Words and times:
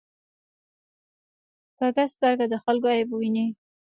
کوږه 1.77 2.05
سترګه 2.13 2.45
د 2.49 2.55
خلکو 2.63 2.87
عیب 2.95 3.09
ویني 3.13 3.45